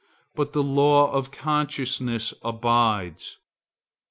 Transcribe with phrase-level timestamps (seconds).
[0.33, 3.37] But the law of consciousness abides.